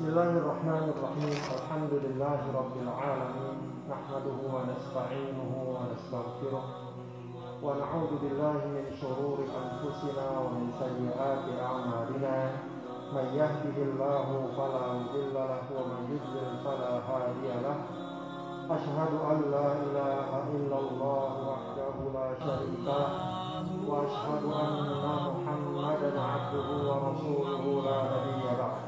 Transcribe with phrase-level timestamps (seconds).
[0.00, 1.38] بسم الله الرحمن الرحيم.
[1.56, 3.58] الحمد لله رب العالمين
[3.92, 6.64] نحمده ونستعينه ونستغفره
[7.64, 12.36] ونعوذ بالله من شرور أنفسنا ومن سيئات أعمالنا.
[13.12, 17.78] من يهده الله فلا مضل له ومن يضلل فلا هادي له.
[18.76, 23.08] أشهد أن لا إله إلا الله وحده لا شريك له
[23.88, 24.76] وأشهد أن
[25.28, 28.79] محمدا عبده ورسوله لا نبي بعده.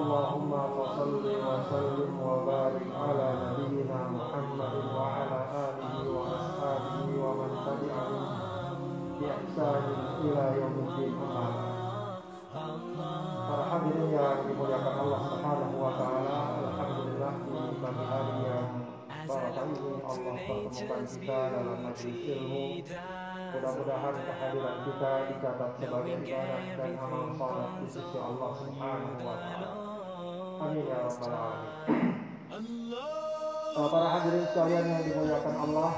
[0.00, 8.24] اللهم فصل وسلم وبارك على نبينا محمد وعلى آله وأصحابه ومن تبعهم
[9.20, 9.84] بإحسان
[10.24, 11.76] إلى يوم الدين أما
[13.46, 18.68] Para hadirin yang dimuliakan Allah Subhanahu wa taala, alhamdulillah di pagi hari yang
[19.28, 22.64] barakah ini Allah pertemukan kita dalam majelis ilmu.
[23.56, 29.79] Mudah-mudahan kehadiran kita dicatat sebagai ibadah dan amal saleh di sisi Allah Subhanahu wa taala.
[30.61, 31.73] Amin ya rabbal alamin.
[33.71, 35.91] Uh, para hadirin sekalian yang dimuliakan Allah,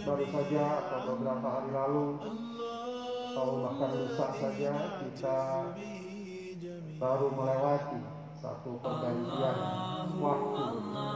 [0.00, 2.06] baru saja atau beberapa hari lalu
[3.30, 4.72] atau bahkan lusa saja
[5.04, 5.40] kita
[6.96, 8.00] baru melewati
[8.40, 9.56] satu pergantian
[10.24, 10.64] waktu,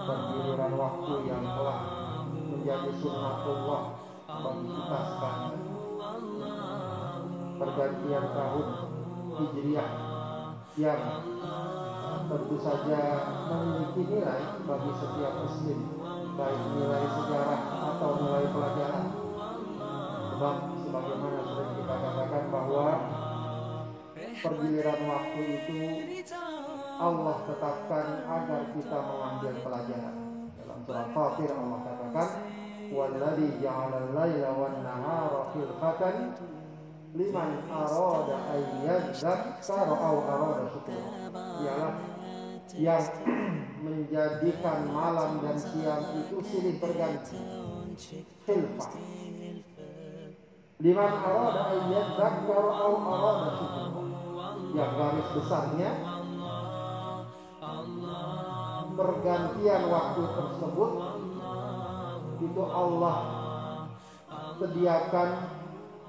[0.05, 1.81] pergiliran waktu yang telah
[2.29, 3.83] menjadi sunnatullah
[4.29, 5.57] bagi kita sekarang.
[7.55, 8.67] Pergantian tahun
[9.33, 9.91] Hijriah
[10.75, 11.03] yang
[12.31, 13.01] tentu saja
[13.51, 15.79] memiliki nilai bagi setiap muslim
[16.35, 17.63] baik nilai sejarah
[17.95, 19.07] atau nilai pelajaran.
[20.35, 22.87] Sebab sebagaimana sudah kita katakan bahwa
[24.15, 25.79] pergiliran waktu itu
[26.99, 30.15] Allah tetapkan agar kita mengambil pelajaran.
[30.59, 32.29] Dalam surat Fatir Allah katakan
[33.63, 36.17] ja'ala al-laila wan nahara khilfatan
[37.15, 41.11] liman arada an yadzakkara aw arada syukura
[41.63, 41.95] ialah
[42.75, 43.07] yang
[43.87, 47.39] menjadikan malam dan siang itu silih berganti.
[48.43, 48.91] Khilfah.
[50.83, 54.03] Liman arada an yadzakkara aw arada syukura
[54.75, 55.91] yang garis besarnya
[58.95, 60.93] pergantian waktu tersebut
[62.43, 63.19] itu Allah
[64.59, 65.31] sediakan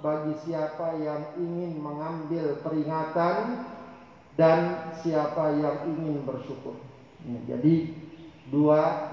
[0.05, 3.65] bagi siapa yang ingin mengambil peringatan
[4.37, 6.77] dan siapa yang ingin bersyukur.
[7.49, 7.89] Jadi
[8.53, 9.09] dua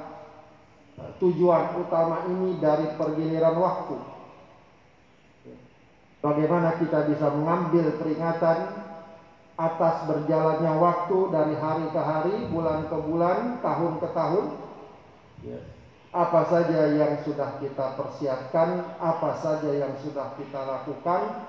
[1.17, 3.97] tujuan utama ini dari pergiliran waktu.
[6.21, 8.85] Bagaimana kita bisa mengambil peringatan
[9.57, 14.45] atas berjalannya waktu dari hari ke hari, bulan ke bulan, tahun ke tahun.
[16.13, 21.49] Apa saja yang sudah kita persiapkan, apa saja yang sudah kita lakukan,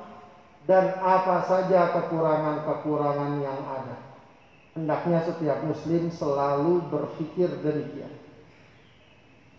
[0.63, 3.99] dan apa saja kekurangan-kekurangan yang ada.
[4.73, 8.09] Hendaknya setiap muslim selalu berpikir demikian.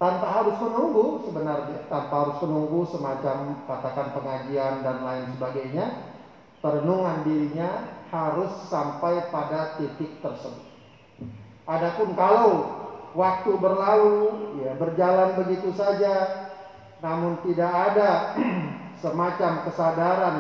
[0.01, 5.87] Tanpa harus menunggu sebenarnya, tanpa harus menunggu semacam katakan pengajian dan lain sebagainya,
[6.65, 7.71] perenungan dirinya
[8.09, 10.65] harus sampai pada titik tersebut.
[11.69, 12.84] Adapun kalau
[13.15, 14.19] waktu berlalu,
[14.67, 16.47] ya berjalan begitu saja,
[16.99, 18.35] namun tidak ada
[19.03, 20.37] semacam kesadaran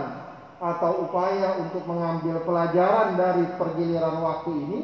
[0.58, 4.80] atau upaya untuk mengambil pelajaran dari pergiliran waktu ini,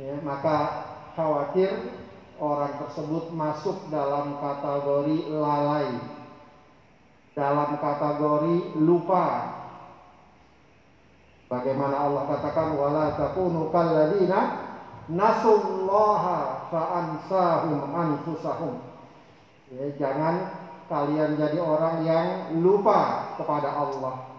[0.00, 1.72] ya, maka khawatir
[2.40, 5.88] orang tersebut masuk dalam kategori lalai,
[7.36, 9.52] dalam kategori lupa.
[11.46, 14.66] Bagaimana Allah katakan wala takunu kalladzina
[15.10, 18.74] nasullaha fa'ansahum anfusahum.
[19.70, 20.34] Ya, jangan
[20.86, 22.26] kalian jadi orang yang
[22.62, 24.38] lupa kepada Allah.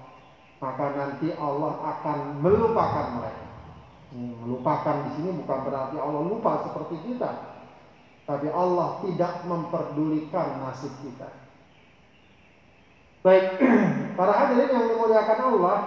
[0.58, 3.46] Maka nanti Allah akan melupakan mereka.
[4.16, 7.32] Hmm, melupakan di sini bukan berarti Allah lupa seperti kita.
[8.26, 11.30] Tapi Allah tidak memperdulikan nasib kita.
[13.22, 13.60] Baik,
[14.18, 15.78] para hadirin yang dimuliakan Allah,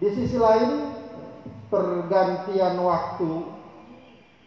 [0.00, 0.96] di sisi lain
[1.68, 3.53] pergantian waktu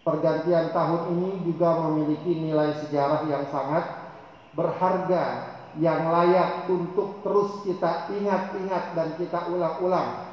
[0.07, 4.07] pergantian tahun ini juga memiliki nilai sejarah yang sangat
[4.56, 10.31] berharga yang layak untuk terus kita ingat-ingat dan kita ulang-ulang.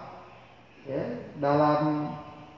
[0.87, 2.06] Ya, dalam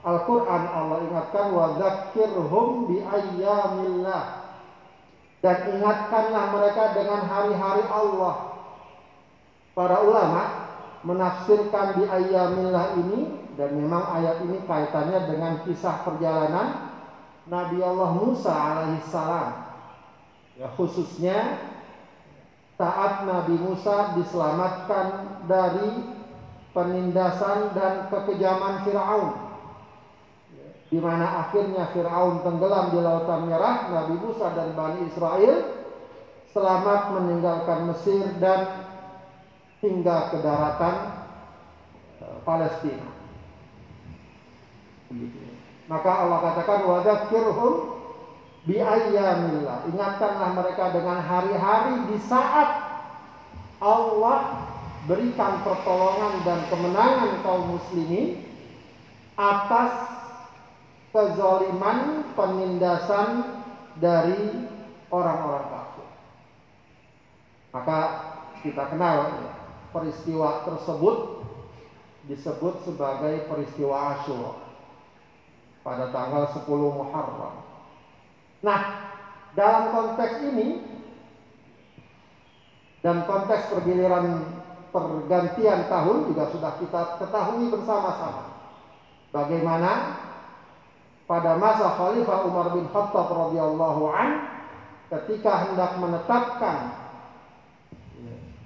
[0.04, 4.24] Al-Quran Allah ingatkan wa dzakirhum bi ayyamillah
[5.40, 8.60] dan ingatkanlah mereka dengan hari-hari Allah.
[9.72, 10.42] Para ulama
[11.00, 13.20] menafsirkan di ayyamillah ini
[13.56, 16.85] dan memang ayat ini kaitannya dengan kisah perjalanan
[17.46, 19.48] Nabi Allah Musa alaihissalam.
[20.56, 21.60] Ya khususnya
[22.76, 25.06] saat Nabi Musa diselamatkan
[25.48, 25.90] dari
[26.76, 29.46] penindasan dan kekejaman Firaun.
[30.86, 35.82] di mana akhirnya Firaun tenggelam di lautan merah, Nabi Musa dan Bani Israel
[36.54, 38.86] selamat meninggalkan Mesir dan
[39.82, 40.96] hingga ke daratan
[42.22, 43.12] uh, Palestina.
[45.86, 47.72] Maka Allah katakan wadzakirhum
[48.66, 49.86] bi ayyamillah.
[49.94, 52.70] Ingatkanlah mereka dengan hari-hari di saat
[53.78, 54.66] Allah
[55.06, 58.42] berikan pertolongan dan kemenangan kaum muslimin
[59.38, 59.94] atas
[61.14, 63.62] kezaliman penindasan
[64.02, 64.66] dari
[65.14, 66.08] orang-orang kafir.
[67.70, 67.98] Maka
[68.66, 69.18] kita kenal
[69.94, 71.46] peristiwa tersebut
[72.26, 74.65] disebut sebagai peristiwa Asyura
[75.86, 77.62] pada tanggal 10 Muharram.
[78.66, 78.80] Nah,
[79.54, 80.82] dalam konteks ini
[83.06, 84.50] dan konteks pergiliran
[84.90, 88.58] pergantian tahun juga sudah kita ketahui bersama-sama.
[89.30, 90.18] Bagaimana
[91.30, 94.30] pada masa Khalifah Umar bin Khattab radhiyallahu an
[95.06, 96.98] ketika hendak menetapkan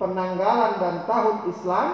[0.00, 1.86] penanggalan dan tahun Islam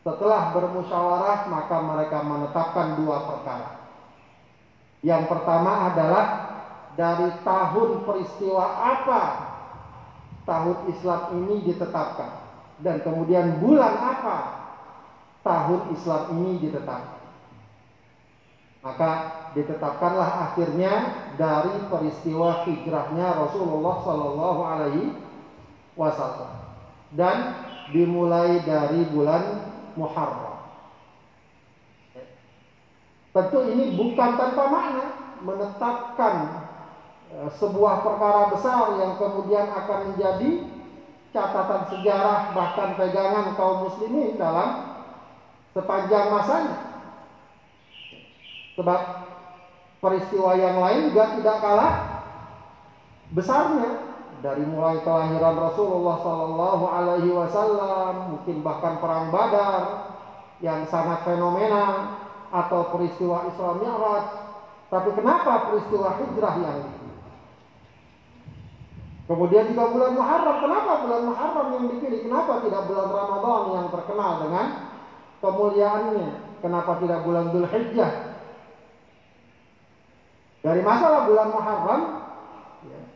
[0.00, 3.70] setelah bermusyawarah maka mereka menetapkan dua perkara.
[5.04, 6.24] Yang pertama adalah
[6.96, 9.22] dari tahun peristiwa apa
[10.44, 12.30] tahun Islam ini ditetapkan
[12.80, 14.38] dan kemudian bulan apa
[15.44, 17.20] tahun Islam ini ditetapkan.
[18.80, 19.10] Maka
[19.52, 20.92] ditetapkanlah akhirnya
[21.36, 25.12] dari peristiwa hijrahnya Rasulullah Shallallahu Alaihi
[26.00, 26.52] Wasallam
[27.12, 27.36] dan
[27.92, 30.58] dimulai dari bulan Muharram.
[33.30, 35.06] Tentu ini bukan tanpa makna
[35.40, 36.34] menetapkan
[37.30, 40.50] Eh, sebuah perkara besar yang kemudian akan menjadi
[41.30, 44.74] catatan sejarah bahkan pegangan kaum muslimin dalam
[45.70, 46.74] sepanjang masanya.
[48.74, 48.98] Sebab
[50.02, 51.94] peristiwa yang lain juga tidak kalah
[53.30, 54.09] besarnya
[54.40, 59.82] dari mulai kelahiran Rasulullah Sallallahu Alaihi Wasallam, mungkin bahkan perang Badar
[60.64, 64.26] yang sangat fenomenal atau peristiwa Isra Mi'raj.
[64.90, 66.78] Tapi kenapa peristiwa hijrah yang
[69.30, 70.56] Kemudian juga bulan Muharram.
[70.58, 72.26] Kenapa bulan Muharram yang dipilih?
[72.26, 74.66] Kenapa tidak bulan Ramadan yang terkenal dengan
[75.38, 76.28] kemuliaannya?
[76.58, 78.12] Kenapa tidak bulan Dhul Hijjah?
[80.66, 82.02] Dari masalah bulan Muharram,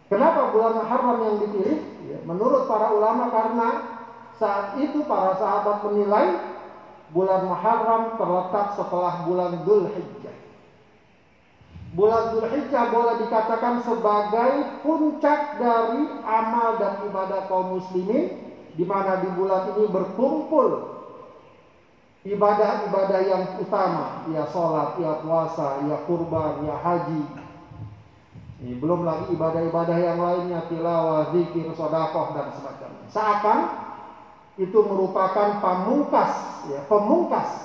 [0.09, 1.79] kenapa bulan Muharram yang dipilih?
[2.09, 3.69] Ya, menurut para ulama karena
[4.37, 6.41] saat itu para sahabat menilai
[7.15, 10.37] bulan Muharram terletak setelah bulan Dhul Hijjah.
[11.95, 18.35] Bulan Zulhijjah boleh dikatakan sebagai puncak dari amal dan ibadah kaum muslimin
[18.75, 20.91] di mana di bulan ini berkumpul
[22.27, 27.23] ibadah-ibadah yang utama, ya sholat, ya puasa, ya kurban, ya haji.
[28.65, 33.13] Ini belum lagi ibadah-ibadah yang lainnya, tilawah, zikir, sodakoh dan sebagainya.
[33.13, 33.69] Seakan
[34.57, 37.61] itu merupakan pamungkas, ya, pemungkas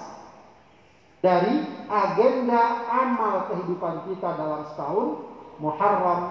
[1.23, 5.15] dari agenda amal kehidupan kita dalam setahun
[5.63, 6.27] Muharram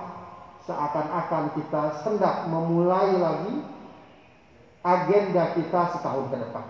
[0.69, 3.57] seakan-akan kita hendak memulai lagi
[4.85, 6.65] agenda kita setahun ke depan.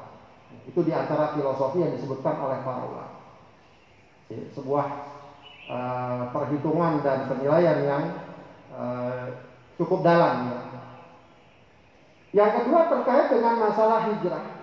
[0.71, 3.11] Itu di antara filosofi yang disebutkan oleh para ulama.
[4.55, 4.87] Sebuah
[5.69, 8.05] uh, perhitungan dan penilaian yang
[8.75, 9.39] uh,
[9.77, 10.51] cukup dalam.
[10.51, 10.61] Ya.
[12.29, 14.59] Yang kedua terkait dengan masalah hijrah.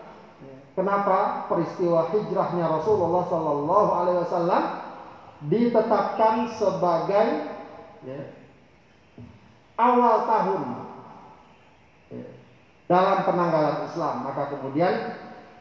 [0.75, 4.63] Kenapa peristiwa hijrahnya Rasulullah Sallallahu Alaihi Wasallam
[5.47, 7.47] ditetapkan sebagai
[8.03, 8.21] ya,
[9.79, 10.61] awal tahun
[12.11, 12.27] ya,
[12.91, 14.15] dalam penanggalan Islam.
[14.27, 14.93] Maka kemudian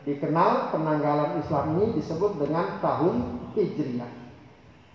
[0.02, 3.14] dikenal penanggalan Islam ini disebut dengan tahun
[3.54, 4.23] Hijriah.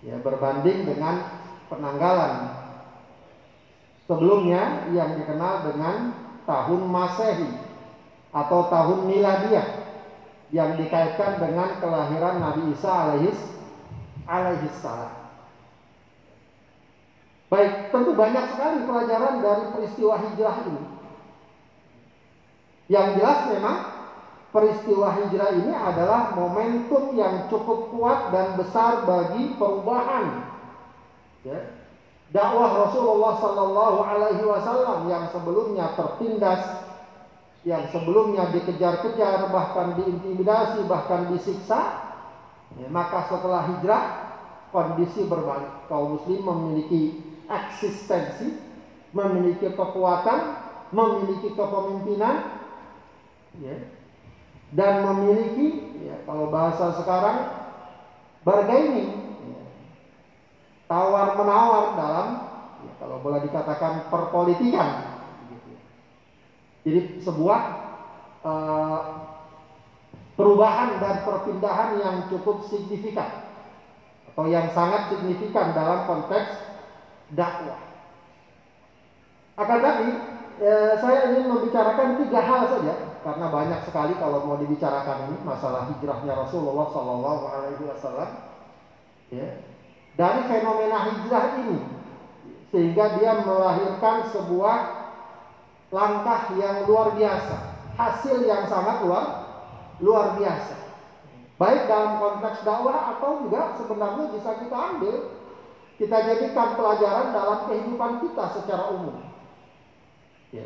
[0.00, 1.28] Ya, berbanding dengan
[1.68, 2.56] penanggalan
[4.08, 6.16] sebelumnya yang dikenal dengan
[6.48, 7.52] tahun Masehi
[8.32, 9.68] atau tahun Miladiah
[10.50, 15.14] yang dikaitkan dengan kelahiran Nabi Isa alaihis salam.
[17.50, 20.84] Baik, tentu banyak sekali pelajaran dari peristiwa hijrah ini.
[22.90, 23.89] Yang jelas memang
[24.50, 30.50] peristiwa hijrah ini adalah momentum yang cukup kuat dan besar bagi perubahan.
[31.46, 31.70] Ya,
[32.34, 36.62] dakwah Rasulullah Sallallahu Alaihi Wasallam yang sebelumnya tertindas
[37.60, 41.80] yang sebelumnya dikejar-kejar bahkan diintimidasi bahkan disiksa
[42.80, 44.02] ya, maka setelah hijrah
[44.72, 45.86] kondisi berbalik.
[45.86, 48.56] Kaum muslim memiliki eksistensi
[49.12, 50.56] memiliki kekuatan
[50.90, 52.36] memiliki kepemimpinan
[53.60, 53.76] ya,
[54.70, 57.38] dan memiliki ya, kalau bahasa sekarang
[58.46, 59.34] bargaining
[60.86, 62.28] tawar menawar dalam
[62.86, 65.18] ya, kalau boleh dikatakan perpolitikan.
[66.80, 67.60] Jadi sebuah
[68.40, 69.00] uh,
[70.40, 73.52] perubahan dan perpindahan yang cukup signifikan
[74.32, 76.56] atau yang sangat signifikan dalam konteks
[77.36, 77.76] dakwah.
[79.60, 80.08] Akan tetapi
[80.64, 85.92] eh, saya ingin membicarakan tiga hal saja karena banyak sekali kalau mau dibicarakan ini masalah
[85.92, 88.30] hijrahnya Rasulullah Shallallahu Alaihi Wasallam.
[89.30, 89.48] Ya,
[90.18, 91.78] dari fenomena hijrah ini
[92.74, 94.78] sehingga dia melahirkan sebuah
[95.90, 97.56] langkah yang luar biasa,
[97.98, 99.26] hasil yang sangat luar
[100.00, 100.76] luar biasa.
[101.60, 105.16] Baik dalam konteks dakwah atau juga sebenarnya bisa kita ambil,
[106.00, 109.20] kita jadikan pelajaran dalam kehidupan kita secara umum.
[110.56, 110.64] Ya.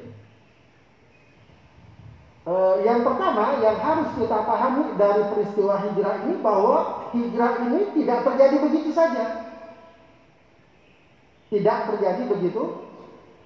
[2.44, 8.20] Uh, yang pertama yang harus kita pahami dari peristiwa hijrah ini bahwa hijrah ini tidak
[8.20, 9.24] terjadi begitu saja.
[11.48, 12.84] Tidak terjadi begitu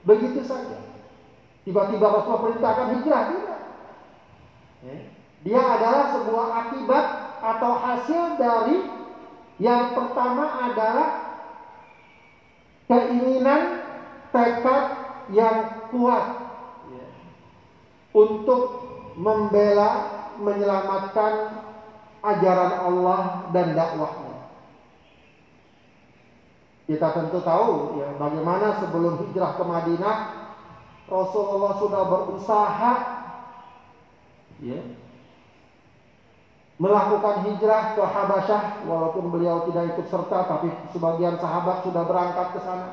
[0.02, 0.83] begitu saja.
[1.62, 3.61] Tiba-tiba Rasulullah perintahkan hijrah tidak.
[4.83, 4.99] Ya.
[5.47, 7.07] Dia adalah sebuah akibat
[7.38, 8.78] atau hasil dari
[9.62, 11.09] yang pertama adalah
[12.90, 13.62] keinginan
[14.35, 14.85] tekad
[15.31, 16.25] yang kuat
[18.12, 18.62] untuk
[19.19, 19.91] membela,
[20.38, 21.33] menyelamatkan
[22.23, 24.37] ajaran Allah dan dakwahnya.
[26.88, 30.17] Kita tentu tahu ya bagaimana sebelum hijrah ke Madinah
[31.09, 32.93] Rasulullah sudah berusaha
[34.65, 34.81] ya,
[36.81, 42.61] melakukan hijrah ke Habasyah walaupun beliau tidak ikut serta tapi sebagian sahabat sudah berangkat ke
[42.65, 42.88] sana.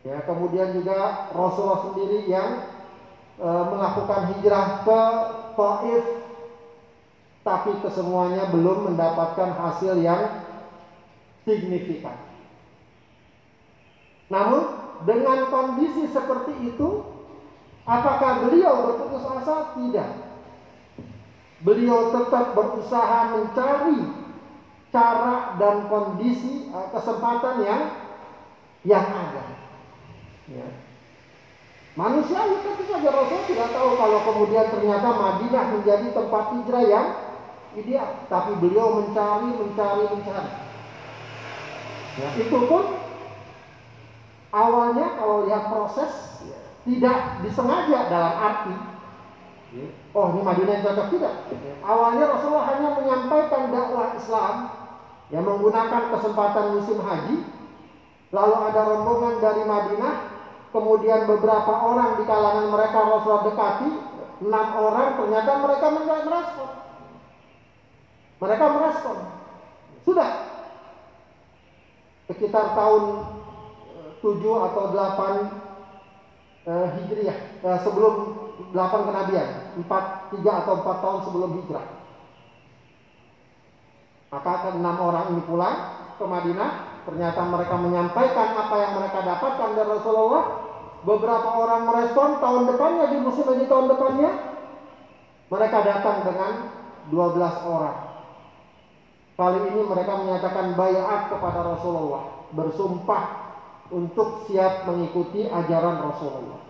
[0.00, 2.79] Ya, kemudian juga Rasulullah sendiri yang
[3.40, 5.02] melakukan hijrah ke
[5.56, 6.04] Taif
[7.40, 10.44] tapi kesemuanya belum mendapatkan hasil yang
[11.48, 12.20] signifikan.
[14.28, 14.76] Namun
[15.08, 16.88] dengan kondisi seperti itu
[17.88, 19.72] apakah beliau berputus asa?
[19.72, 20.30] Tidak
[21.60, 24.00] beliau tetap berusaha mencari
[24.90, 27.82] cara dan kondisi uh, kesempatan yang
[28.82, 29.44] yang ada.
[30.50, 30.66] Ya.
[31.98, 37.06] Manusia tentu saja Rasul tidak tahu kalau kemudian ternyata Madinah menjadi tempat hijrah yang
[37.74, 40.52] ideal, tapi beliau mencari, mencari, mencari.
[42.18, 42.84] Ya, itu pun
[44.54, 48.74] awalnya kalau lihat proses ya, tidak disengaja dalam arti
[50.10, 51.34] Oh ini Madinah yang cocok tidak.
[51.86, 54.54] Awalnya Rasulullah hanya menyampaikan dakwah Islam
[55.30, 57.36] yang menggunakan kesempatan musim haji.
[58.34, 60.14] Lalu ada rombongan dari Madinah,
[60.70, 63.88] kemudian beberapa orang di kalangan mereka Rasulullah dekati,
[64.46, 66.70] enam orang ternyata mereka merespon.
[68.40, 69.16] Mereka merespon.
[70.06, 70.30] Sudah.
[72.30, 73.02] Sekitar tahun
[74.22, 78.14] 7 eh, atau 8 eh, Hijriah, eh, sebelum
[78.70, 79.48] delapan kenabian,
[79.82, 80.04] empat,
[80.36, 81.86] tiga atau empat tahun sebelum hijrah.
[84.30, 85.76] Maka enam orang ini pulang
[86.20, 86.70] ke Madinah,
[87.04, 90.44] ternyata mereka menyampaikan apa yang mereka dapatkan dari Rasulullah.
[91.00, 94.30] Beberapa orang merespon tahun depannya di musim haji tahun depannya,
[95.48, 96.52] mereka datang dengan
[97.08, 97.98] 12 orang.
[99.40, 103.24] Kali ini mereka menyatakan bayat kepada Rasulullah, bersumpah
[103.88, 106.60] untuk siap mengikuti ajaran Rasulullah.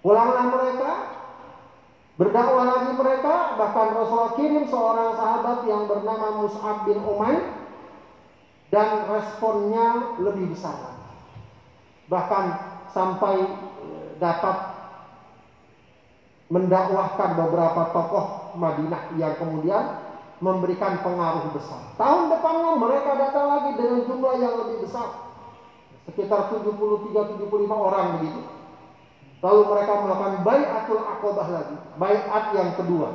[0.00, 0.92] Pulanglah mereka,
[2.16, 7.63] berdakwah lagi mereka, bahkan Rasulullah kirim seorang sahabat yang bernama Mus'ab bin Umair
[8.74, 10.98] dan responnya lebih besar.
[12.10, 12.44] Bahkan
[12.90, 14.74] sampai eh, dapat
[16.50, 18.26] mendakwahkan beberapa tokoh
[18.58, 20.02] Madinah yang kemudian
[20.42, 21.94] memberikan pengaruh besar.
[21.94, 25.22] Tahun depannya mereka datang lagi dengan jumlah yang lebih besar.
[26.10, 28.42] Sekitar 73-75 orang begitu.
[29.40, 33.08] Lalu mereka melakukan bayatul akobah lagi, bayat yang kedua.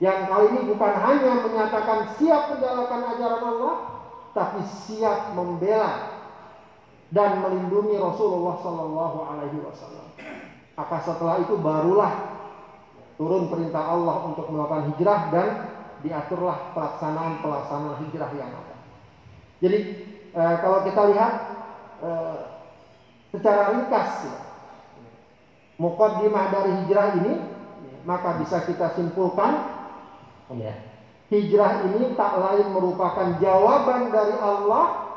[0.00, 3.99] Yang kali ini bukan hanya menyatakan siap menjalankan ajaran Allah,
[4.30, 6.20] tapi siap membela
[7.10, 10.06] dan melindungi Rasulullah Sallallahu Alaihi Wasallam.
[10.78, 12.12] Maka setelah itu barulah
[13.18, 15.48] turun perintah Allah untuk melakukan hijrah dan
[16.00, 18.76] diaturlah pelaksanaan pelaksanaan hijrah yang ada.
[19.60, 19.78] Jadi
[20.32, 21.32] e, kalau kita lihat
[22.00, 22.10] e,
[23.36, 24.38] secara ringkas ya,
[25.76, 27.32] mukaddimah dari hijrah ini
[28.08, 29.68] maka bisa kita simpulkan
[30.56, 30.72] ya,
[31.30, 35.08] hijrah ini tak lain merupakan jawaban dari Allah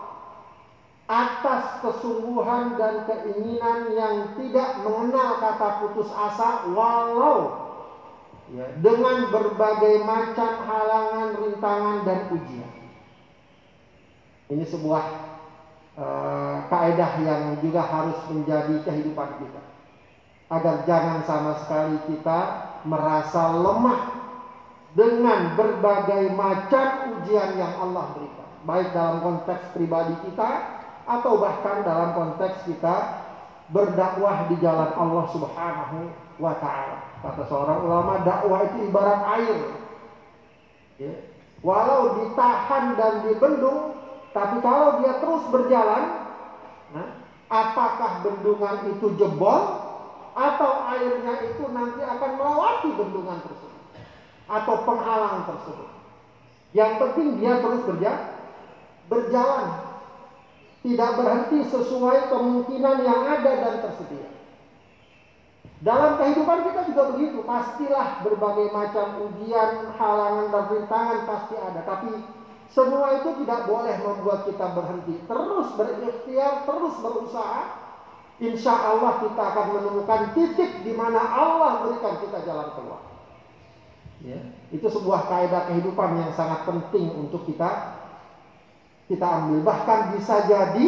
[1.10, 7.38] atas kesungguhan dan keinginan yang tidak mengenal kata putus asa walau
[8.55, 12.72] ya, dengan berbagai macam halangan, rintangan dan ujian.
[14.53, 15.05] Ini sebuah
[15.98, 19.62] uh, kaedah yang juga harus menjadi kehidupan kita.
[20.53, 22.39] Agar jangan sama sekali kita
[22.86, 24.23] merasa lemah
[24.93, 28.50] dengan berbagai macam ujian yang Allah berikan.
[28.63, 30.50] Baik dalam konteks pribadi kita
[31.09, 33.25] atau bahkan dalam konteks kita
[33.73, 35.97] berdakwah di jalan Allah Subhanahu
[36.38, 36.97] wa taala.
[37.25, 39.59] Kata seorang ulama, dakwah itu ibarat air.
[41.01, 41.13] Ya.
[41.65, 43.97] Walau ditahan dan dibendung,
[44.35, 46.03] tapi kalau dia terus berjalan,
[46.91, 47.07] nah,
[47.50, 49.62] apakah bendungan itu jebol
[50.35, 53.73] atau airnya itu nanti akan melewati bendungan tersebut
[54.53, 55.89] atau penghalang tersebut.
[56.74, 58.25] Yang penting dia terus berjalan,
[59.10, 59.67] berjalan,
[60.83, 64.29] tidak berhenti sesuai kemungkinan yang ada dan tersedia.
[65.83, 71.83] Dalam kehidupan kita juga begitu, pastilah berbagai macam ujian, halangan dan rintangan pasti ada.
[71.83, 72.24] Tapi
[72.72, 75.19] semua itu tidak boleh membuat kita berhenti.
[75.27, 77.62] Terus berikhtiar, terus berusaha.
[78.41, 83.12] Insya Allah kita akan menemukan titik di mana Allah berikan kita jalan keluar.
[84.24, 84.39] Ya,
[84.72, 88.00] itu sebuah kaidah kehidupan yang sangat penting untuk kita
[89.12, 89.60] kita ambil.
[89.68, 90.86] Bahkan bisa jadi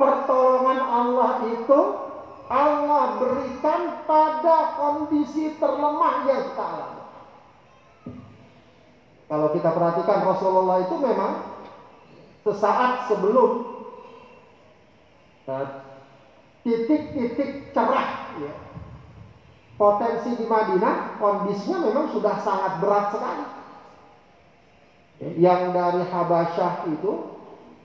[0.00, 1.80] pertolongan Allah itu
[2.48, 7.04] Allah berikan pada kondisi terlemah yang kita alami.
[9.28, 11.36] Kalau kita perhatikan Rasulullah itu memang
[12.48, 13.60] sesaat sebelum
[15.52, 15.66] eh,
[16.64, 18.08] titik-titik cerah
[18.40, 18.56] ya,
[19.78, 23.46] potensi di Madinah kondisinya memang sudah sangat berat sekali.
[25.38, 27.12] Yang dari Habasyah itu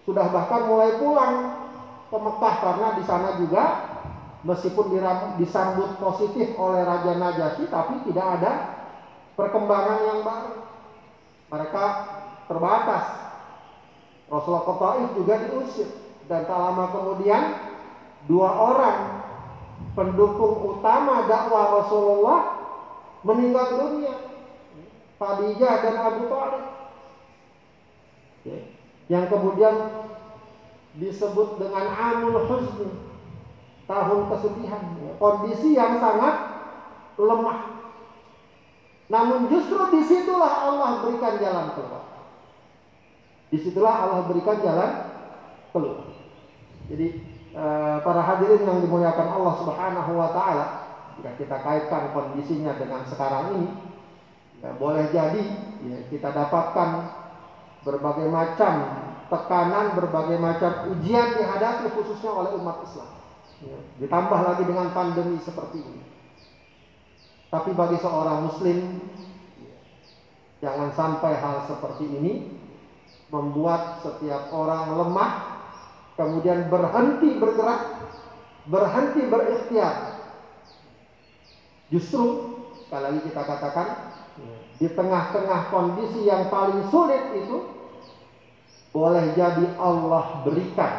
[0.03, 1.33] sudah bahkan mulai pulang
[2.09, 3.63] ke Mekah karena di sana juga
[4.43, 4.91] meskipun
[5.38, 8.51] disambut positif oleh Raja Najasyi tapi tidak ada
[9.38, 10.53] perkembangan yang baru.
[11.53, 11.85] Mereka
[12.50, 13.05] terbatas.
[14.29, 15.89] Rasulullah ke Taif juga diusir
[16.25, 17.53] dan tak lama kemudian
[18.25, 19.23] dua orang
[19.91, 22.39] pendukung utama dakwah Rasulullah
[23.27, 24.15] meninggal dunia.
[25.19, 26.63] Khadijah dan Abu Thalib.
[29.07, 29.75] Yang kemudian
[31.00, 32.91] disebut dengan Amul Husni
[33.87, 34.83] tahun kesedihan,
[35.19, 36.35] kondisi yang sangat
[37.19, 37.59] lemah.
[39.11, 42.03] Namun justru di situlah Allah berikan jalan keluar.
[43.51, 44.91] Di situlah Allah berikan jalan
[45.75, 46.09] keluar.
[46.89, 47.22] Jadi
[48.01, 50.66] para hadirin yang dimuliakan Allah Subhanahu Wa Taala,
[51.22, 53.70] jika kita kaitkan kondisinya dengan sekarang ini,
[54.66, 55.44] ya boleh jadi
[55.85, 56.89] ya, kita dapatkan
[57.85, 58.74] berbagai macam
[59.29, 63.09] tekanan, berbagai macam ujian dihadapi khususnya oleh umat Islam.
[63.63, 66.01] Ya, ditambah lagi dengan pandemi seperti ini.
[67.53, 68.98] Tapi bagi seorang muslim
[70.57, 72.33] jangan sampai hal seperti ini
[73.29, 75.52] membuat setiap orang lemah
[76.13, 77.81] kemudian berhenti bergerak,
[78.69, 79.95] berhenti berikhtiar.
[81.89, 82.23] Justru
[82.85, 83.87] sekali lagi kita katakan
[84.81, 87.69] di tengah-tengah kondisi yang paling sulit itu
[88.93, 90.93] boleh jadi Allah berikan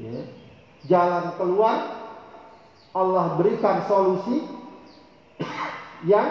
[0.00, 0.24] ya,
[0.88, 1.76] jalan keluar,
[2.96, 4.44] Allah berikan solusi
[6.08, 6.28] yang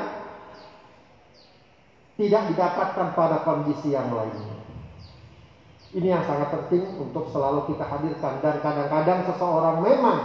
[2.15, 4.54] tidak didapatkan pada kondisi yang lainnya.
[5.95, 10.19] Ini yang sangat penting untuk selalu kita hadirkan dan kadang-kadang seseorang memang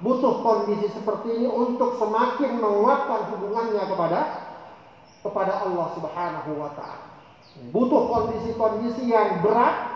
[0.00, 4.20] butuh kondisi seperti ini untuk semakin menguatkan hubungannya kepada
[5.20, 7.06] kepada Allah Subhanahu wa taala.
[7.76, 9.92] Butuh kondisi-kondisi yang berat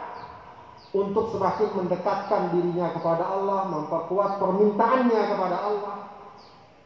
[0.92, 5.96] untuk semakin mendekatkan dirinya kepada Allah, memperkuat permintaannya kepada Allah.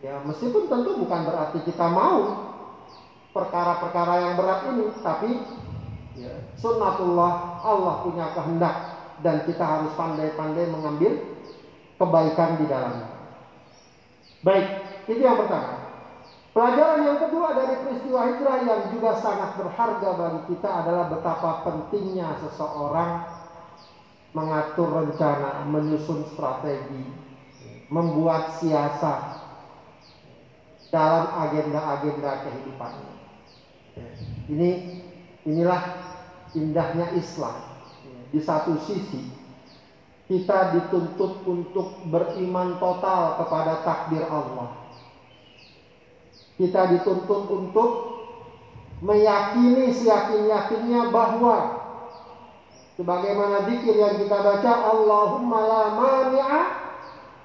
[0.07, 2.47] Ya, meskipun tentu bukan berarti kita mau
[3.35, 5.31] perkara-perkara yang berat ini, tapi
[6.17, 8.77] ya, sunnatullah Allah punya kehendak
[9.21, 11.13] dan kita harus pandai-pandai mengambil
[12.01, 13.09] kebaikan di dalamnya.
[14.41, 14.67] Baik,
[15.05, 15.93] itu yang pertama.
[16.51, 22.43] Pelajaran yang kedua dari peristiwa hijrah yang juga sangat berharga bagi kita adalah betapa pentingnya
[22.43, 23.23] seseorang
[24.35, 27.07] mengatur rencana, menyusun strategi,
[27.87, 29.47] membuat siasat
[30.91, 33.15] dalam agenda-agenda kehidupannya.
[34.51, 34.71] Ini
[35.51, 35.83] inilah
[36.55, 37.59] indahnya Islam.
[38.31, 39.27] Di satu sisi
[40.31, 44.79] kita dituntut untuk beriman total kepada takdir Allah.
[46.55, 47.91] Kita dituntut untuk
[49.03, 51.81] meyakini seyakin-yakinnya bahwa
[53.01, 56.61] Sebagaimana zikir yang kita baca Allahumma la mani'a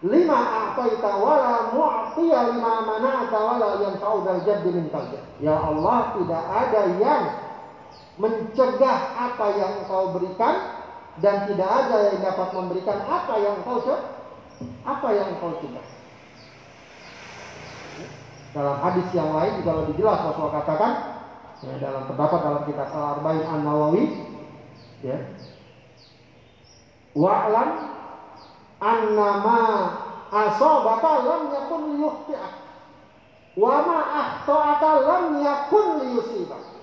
[0.04, 4.92] lima a'taita wa la mu'tiya lima mana'ata wa la yanfa'u dal jaddi min
[5.40, 7.24] Ya Allah, tidak ada yang
[8.16, 10.56] mencegah apa yang engkau berikan
[11.20, 13.80] dan tidak ada yang dapat memberikan apa yang engkau
[14.84, 15.88] apa yang engkau cegah.
[18.56, 20.92] Dalam hadis yang lain juga lebih jelas Rasulullah katakan
[21.60, 24.04] ya, dalam terdapat dalam kitab Al-Arba'in An-Nawawi
[25.04, 25.18] ya.
[27.16, 27.70] Wa'lam
[28.80, 29.60] annama
[30.32, 32.54] asabaka lam yakun liyukhti'ak
[33.56, 36.75] wa ma akhta'aka lam yakun liyusibak.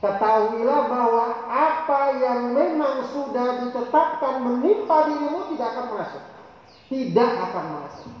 [0.00, 6.24] Ketahuilah bahwa apa yang memang sudah ditetapkan menimpa dirimu tidak akan masuk.
[6.88, 8.14] Tidak akan masuk.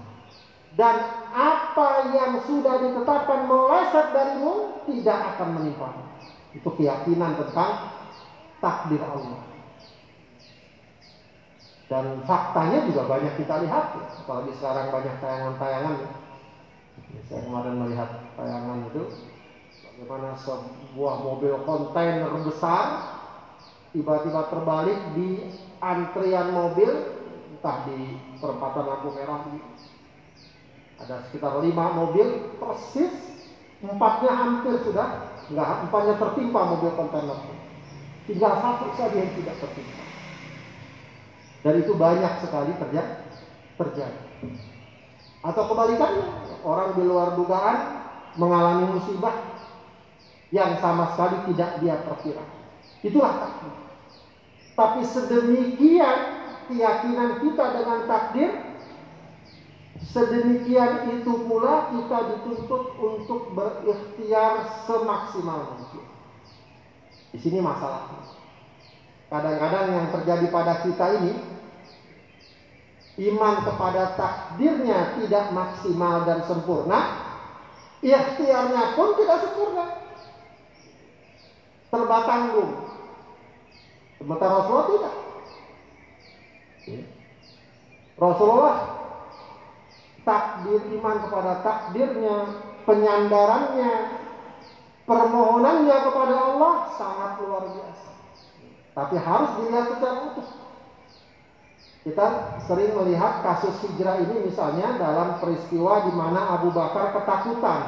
[0.76, 0.96] Dan
[1.32, 5.88] apa yang sudah ditetapkan meleset darimu tidak akan menimpa.
[6.52, 7.96] Itu keyakinan tentang
[8.60, 9.40] takdir Allah.
[11.90, 14.06] Dan faktanya juga banyak kita lihat, ya.
[14.22, 15.96] apalagi sekarang banyak tayangan-tayangan.
[17.10, 19.02] Ya, saya kemarin melihat tayangan itu,
[20.00, 22.84] bagaimana sebuah mobil kontainer besar
[23.92, 25.44] tiba-tiba terbalik di
[25.76, 26.88] antrian mobil,
[27.52, 29.44] entah di perempatan lampu merah.
[31.04, 33.12] Ada sekitar lima mobil persis,
[33.84, 37.36] empatnya hampir sudah, enggak empatnya tertimpa mobil kontainer.
[38.24, 40.04] Tinggal satu saja yang tidak tertimpa.
[41.60, 43.20] Dan itu banyak sekali terjadi.
[43.76, 44.48] terjadi.
[45.44, 46.24] Atau kebalikannya,
[46.64, 48.00] orang di luar dugaan
[48.36, 49.49] mengalami musibah
[50.50, 52.42] yang sama sekali tidak dia perkira.
[53.00, 53.74] Itulah takdir.
[54.74, 56.18] Tapi sedemikian
[56.70, 58.50] keyakinan kita dengan takdir,
[60.10, 66.04] sedemikian itu pula kita dituntut untuk berikhtiar semaksimal mungkin.
[67.30, 68.38] Di sini masalahnya.
[69.30, 71.34] Kadang-kadang yang terjadi pada kita ini
[73.30, 76.98] iman kepada takdirnya tidak maksimal dan sempurna,
[78.02, 80.09] ikhtiarnya pun tidak sempurna.
[81.90, 82.70] Terbatang belum.
[84.22, 85.14] Sementara Rasulullah tidak.
[88.20, 88.76] Rasulullah
[90.22, 92.36] takdir iman kepada takdirnya,
[92.84, 93.92] penyandarannya,
[95.08, 98.10] permohonannya kepada Allah sangat luar biasa.
[98.92, 100.48] Tapi harus dilihat secara utuh.
[102.00, 102.26] Kita
[102.64, 107.80] sering melihat kasus hijrah ini misalnya dalam peristiwa di mana Abu Bakar ketakutan.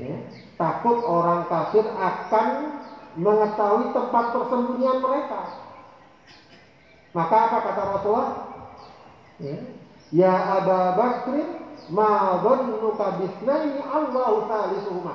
[0.00, 0.16] Ya,
[0.58, 2.75] takut orang kafir akan
[3.16, 5.40] mengetahui tempat persembunyian mereka.
[7.16, 8.30] Maka apa kata Rasulullah?
[9.40, 9.56] Ya,
[10.12, 11.36] ya Abu Bakr,
[11.88, 15.14] ma dhannuka bisnaini Allahu salisuhuma.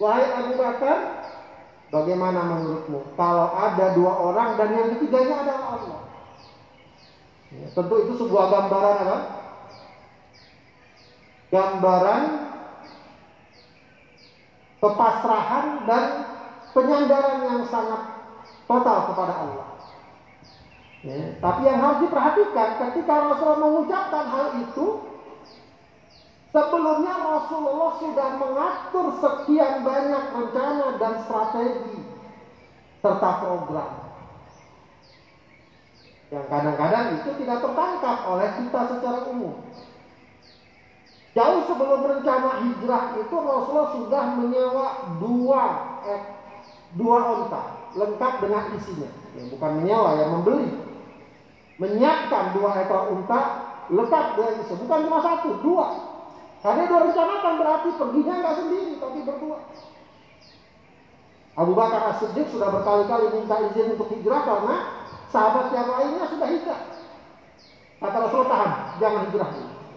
[0.00, 0.98] Wahai Abu Bakar,
[1.92, 6.00] bagaimana menurutmu kalau ada dua orang dan yang ketiganya adalah Allah?
[7.54, 9.18] Ya, tentu itu sebuah gambaran apa?
[11.54, 12.22] Gambaran
[14.82, 16.33] kepasrahan dan
[16.74, 18.02] penyandaran yang sangat
[18.66, 19.68] total kepada Allah.
[21.04, 24.86] Ya, tapi yang harus diperhatikan ketika Rasulullah mengucapkan hal itu,
[26.48, 32.00] sebelumnya Rasulullah sudah mengatur sekian banyak rencana dan strategi
[33.04, 33.90] serta program.
[36.32, 39.54] Yang kadang-kadang itu tidak tertangkap oleh kita secara umum.
[41.34, 44.86] Jauh sebelum rencana hijrah itu Rasulullah sudah menyewa
[45.20, 45.64] dua
[46.94, 47.62] dua onta
[47.94, 49.10] lengkap dengan isinya.
[49.34, 50.68] Ya, bukan menyewa, yang membeli.
[51.78, 53.40] Menyiapkan dua ekor unta
[53.90, 54.78] lengkap dengan isinya.
[54.86, 55.86] Bukan cuma satu, dua.
[56.64, 59.58] Karena dua rencanakan berarti perginya nggak sendiri, tapi berdua.
[61.54, 64.76] Abu Bakar As-Siddiq sudah berkali-kali minta izin untuk hijrah karena
[65.34, 66.80] Sahabat yang lainnya sudah hijrah.
[67.98, 68.70] Kata Rasulullah tahan,
[69.02, 69.50] jangan hijrah.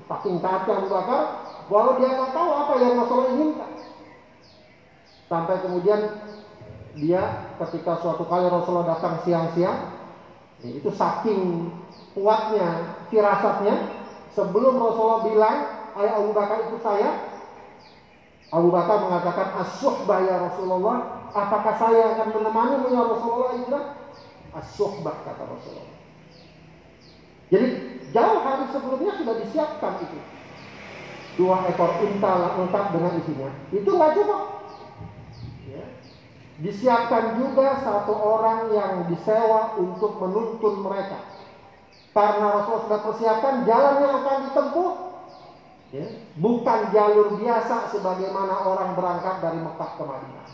[0.10, 1.21] Saking taatnya Abu Bakar,
[1.69, 3.71] bahwa dia nggak tahu apa yang Rasulullah inginkan.
[5.29, 5.99] Sampai kemudian
[6.97, 9.95] dia ketika suatu kali Rasulullah datang siang-siang,
[10.65, 11.69] itu saking
[12.17, 13.75] kuatnya firasatnya,
[14.33, 15.57] sebelum Rasulullah bilang,
[16.01, 17.10] ayah Abu Bakar itu saya,
[18.49, 23.86] Abu Bakar mengatakan, asuhbah ya Rasulullah, apakah saya akan menemani ya Rasulullah hijrah?
[24.57, 25.97] as-suhbah kata Rasulullah.
[27.47, 27.67] Jadi
[28.12, 30.19] jauh hari sebelumnya sudah disiapkan itu.
[31.38, 33.49] Dua ekor unta lengkap dengan isinya.
[33.69, 34.41] Itu nggak cukup.
[36.57, 41.21] Disiapkan juga satu orang yang disewa untuk menuntun mereka.
[42.17, 44.91] Karena Rasulullah sudah persiapkan jalan yang akan ditempuh.
[45.93, 46.05] Ya.
[46.41, 50.47] Bukan jalur biasa sebagaimana orang berangkat dari Mekah ke Madinah.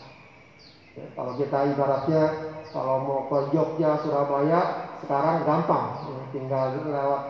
[0.94, 2.22] Ya, kalau kita ibaratnya
[2.70, 7.22] kalau mau ke Jogja, Surabaya, sekarang gampang, ya, tinggal lewat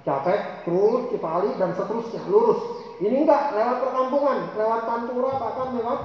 [0.00, 2.60] Capek, terus Cipali dan seterusnya, lurus.
[3.00, 6.00] Ini enggak lewat perkampungan, lewat Pantura bahkan lewat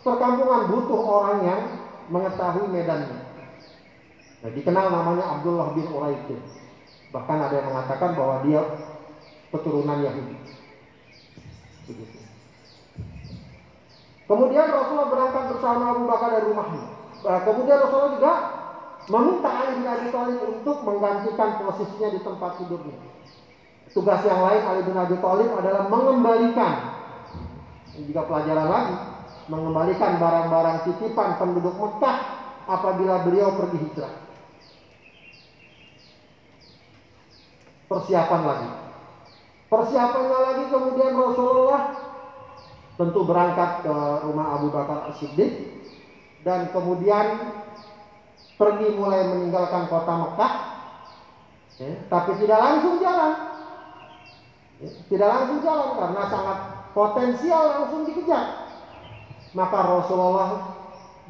[0.00, 1.60] perkampungan butuh orang yang
[2.10, 3.18] mengetahui medannya.
[4.40, 6.40] Nah, dikenal namanya Abdullah bin Uraiqin.
[7.12, 8.62] Bahkan ada yang mengatakan bahwa dia
[9.52, 10.36] keturunan Yahudi.
[11.90, 12.18] Begitu.
[14.30, 16.84] Kemudian Rasulullah berangkat bersama Abu Bakar dari rumahnya.
[17.20, 18.32] Nah, kemudian Rasulullah juga
[19.10, 22.96] meminta Ali bin Abi Thalib untuk menggantikan posisinya di tempat tidurnya.
[23.90, 27.00] Tugas yang lain Ali bin Abi Thalib adalah mengembalikan
[28.00, 28.96] ini juga pelajaran lagi
[29.50, 32.16] mengembalikan barang-barang titipan penduduk Mekah
[32.70, 34.14] apabila beliau pergi hijrah.
[37.90, 38.68] Persiapan lagi.
[39.66, 41.82] Persiapannya lagi kemudian Rasulullah
[42.94, 43.96] tentu berangkat ke
[44.30, 45.50] rumah Abu Bakar As-Siddiq
[46.46, 47.54] dan kemudian
[48.54, 50.52] pergi mulai meninggalkan kota Mekah
[51.80, 53.32] ya, tapi tidak langsung jalan
[54.84, 56.58] ya, tidak langsung jalan karena sangat
[56.92, 58.69] potensial langsung dikejar
[59.56, 60.50] maka Rasulullah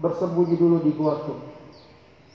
[0.00, 1.38] bersembunyi dulu di Gua Sub.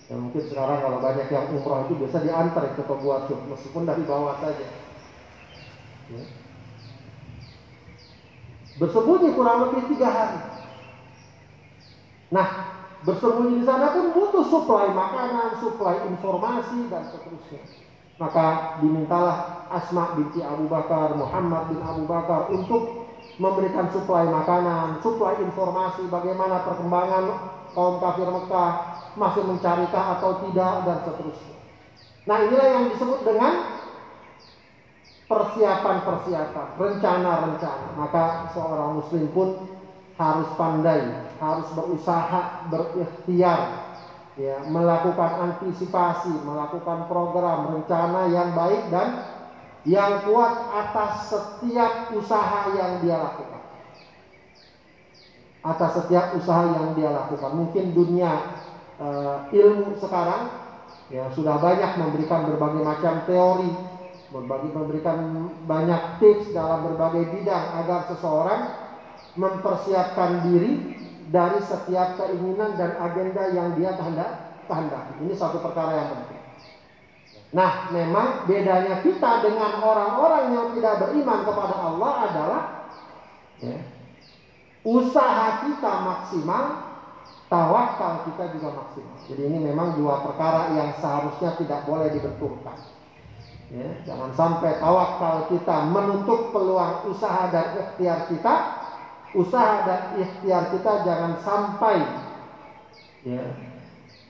[0.06, 4.06] Ya mungkin sekarang kalau banyak yang umroh itu biasa diantar ke Gua Sub, meskipun dari
[4.06, 4.68] bawah saja.
[6.14, 6.24] Ya.
[8.76, 10.40] Bersembunyi kurang lebih tiga hari.
[12.34, 12.48] Nah,
[13.08, 17.62] bersembunyi di sana pun butuh suplai makanan, suplai informasi dan seterusnya.
[18.20, 23.05] Maka dimintalah Asma binti Abu Bakar, Muhammad bin Abu Bakar untuk
[23.36, 27.24] memberikan suplai makanan, suplai informasi bagaimana perkembangan
[27.76, 28.72] kaum kafir Mekah,
[29.20, 31.56] masih mencarikah atau tidak dan seterusnya.
[32.26, 33.54] Nah inilah yang disebut dengan
[35.26, 37.88] persiapan-persiapan, rencana-rencana.
[37.98, 39.50] Maka seorang muslim pun
[40.16, 41.02] harus pandai,
[41.44, 43.60] harus berusaha, berikhtiar,
[44.40, 49.35] ya, melakukan antisipasi, melakukan program, rencana yang baik dan
[49.86, 53.62] yang kuat atas setiap usaha yang dia lakukan.
[55.62, 57.54] Atas setiap usaha yang dia lakukan.
[57.54, 58.34] Mungkin dunia
[58.98, 60.50] uh, ilmu sekarang
[61.14, 63.72] ya sudah banyak memberikan berbagai macam teori,
[64.34, 65.18] berbagi memberikan
[65.70, 68.62] banyak tips dalam berbagai bidang agar seseorang
[69.38, 70.98] mempersiapkan diri
[71.30, 73.94] dari setiap keinginan dan agenda yang dia
[74.66, 75.14] kehendaki.
[75.26, 76.35] Ini satu perkara yang penting.
[77.56, 82.62] Nah, memang bedanya kita dengan orang-orang yang tidak beriman kepada Allah adalah
[83.64, 83.80] ya,
[84.84, 86.66] usaha kita maksimal,
[87.48, 89.16] tawakal kita juga maksimal.
[89.24, 92.76] Jadi ini memang dua perkara yang seharusnya tidak boleh dibenturkan.
[93.72, 98.56] Ya, jangan sampai tawakal kita menutup peluang usaha dan ikhtiar kita.
[99.32, 102.04] Usaha dan ikhtiar kita jangan sampai
[103.24, 103.48] ya,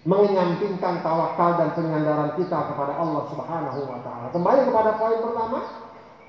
[0.06, 4.28] menyampingkan tawakal dan penyandaran kita kepada Allah Subhanahu wa taala.
[4.30, 5.60] Kembali kepada poin pertama,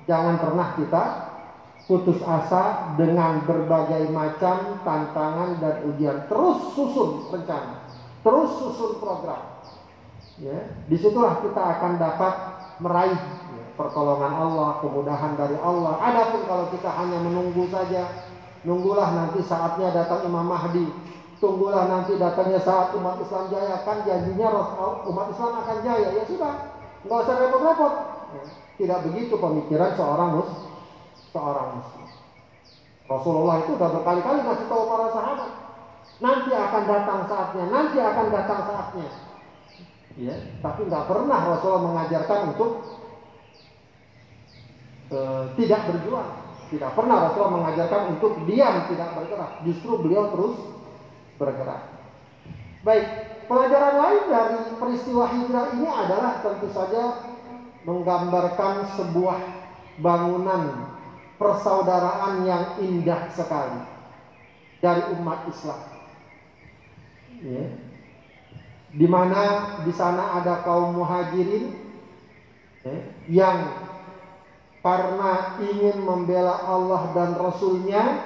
[0.09, 1.03] jangan pernah kita
[1.85, 6.25] putus asa dengan berbagai macam tantangan dan ujian.
[6.25, 7.85] Terus susun rencana,
[8.25, 9.61] terus susun program.
[10.41, 10.57] Ya,
[10.89, 12.33] di situlah kita akan dapat
[12.81, 16.01] meraih ya, pertolongan Allah, kemudahan dari Allah.
[16.01, 18.09] Adapun kalau kita hanya menunggu saja,
[18.65, 20.85] nunggulah nanti saatnya datang Imam Mahdi
[21.37, 24.49] Tunggulah nanti datangnya saat umat Islam jaya kan janjinya
[25.05, 26.07] umat Islam akan jaya.
[26.17, 26.53] Ya sudah
[27.05, 27.93] nggak usah repot-repot.
[28.77, 30.51] Tidak begitu pemikiran seorang mus
[31.29, 32.07] seorang muslim.
[33.07, 35.51] Rasulullah itu sudah berkali-kali masih tahu para sahabat
[36.17, 39.09] nanti akan datang saatnya nanti akan datang saatnya.
[40.17, 42.71] Ya tapi nggak pernah Rasulullah mengajarkan untuk
[45.13, 46.31] uh, tidak berjuang.
[46.67, 49.51] Tidak pernah Rasulullah mengajarkan untuk diam tidak bergerak.
[49.69, 50.76] Justru beliau terus
[51.37, 51.81] bergerak.
[52.85, 53.05] Baik,
[53.49, 57.25] pelajaran lain dari peristiwa hijrah ini adalah tentu saja
[57.87, 59.39] menggambarkan sebuah
[60.03, 60.93] bangunan
[61.37, 63.81] persaudaraan yang indah sekali
[64.81, 65.81] dari umat Islam.
[67.41, 67.65] Ya.
[68.97, 69.41] Di mana
[69.85, 71.75] di sana ada kaum muhajirin
[72.81, 72.97] ya,
[73.29, 73.59] yang
[74.81, 78.23] karena ingin membela Allah dan Rasulnya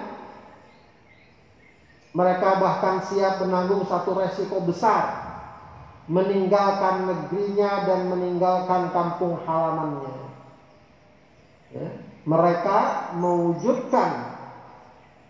[2.11, 5.31] mereka bahkan siap menanggung satu resiko besar
[6.11, 10.15] meninggalkan negerinya dan meninggalkan kampung halamannya.
[11.71, 11.87] Ya.
[12.27, 12.79] Mereka
[13.17, 14.35] mewujudkan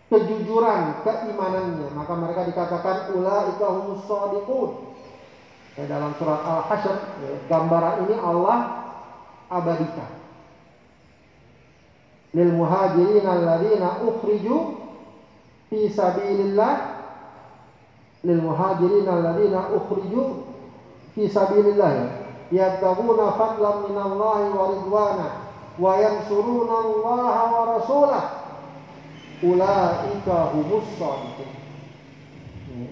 [0.09, 3.13] kejujuran keimanannya, maka mereka dikatakan
[4.03, 4.91] shadiqun.
[5.79, 8.91] Ya, dalam surat Al-Hasyr, ya, gambaran ini Allah
[9.47, 10.11] abadikan.
[12.35, 14.80] Lil muhajirin alladzina ukhriju
[15.71, 16.73] fi sabilillah
[18.27, 20.43] lil muhajirin alladziina ukhriju
[21.15, 22.11] fi sabilillah
[22.51, 25.27] yabtaguna fadlan minallahi wa ridwana
[25.79, 28.25] wa yansuruna Allah wa rasulah
[29.39, 31.63] ulaika humus shadiqun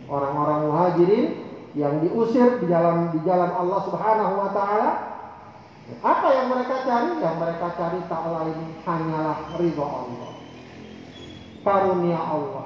[0.07, 1.27] Orang-orang muhajirin
[1.75, 4.89] yang diusir di jalan di jalan Allah Subhanahu wa taala
[5.99, 7.17] apa yang mereka cari?
[7.17, 10.38] Yang mereka cari tak lain hanyalah ridho Allah.
[11.69, 12.65] Karunia Allah.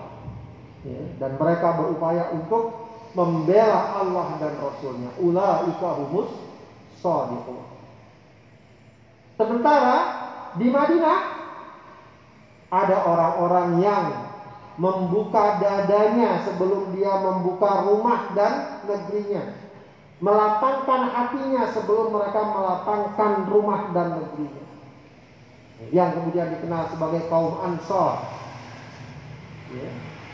[0.87, 5.11] Ya, dan mereka berupaya untuk membela Allah dan Rasulnya.
[5.19, 6.31] Ulaika humus
[7.03, 7.59] shadiqun.
[9.35, 9.97] Sementara
[10.55, 11.19] di Madinah
[12.71, 14.05] ada orang-orang yang
[14.79, 19.59] membuka dadanya sebelum dia membuka rumah dan negerinya.
[20.23, 24.63] Melapangkan hatinya sebelum mereka melapangkan rumah dan negerinya.
[25.91, 28.42] Yang kemudian dikenal sebagai kaum Ansor.